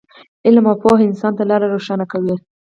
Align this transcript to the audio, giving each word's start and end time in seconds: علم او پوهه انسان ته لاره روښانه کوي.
علم 0.45 0.65
او 0.71 0.75
پوهه 0.81 1.03
انسان 1.09 1.33
ته 1.37 1.43
لاره 1.49 1.65
روښانه 1.73 2.05
کوي. 2.11 2.35